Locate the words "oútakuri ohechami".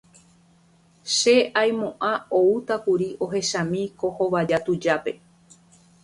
2.39-3.81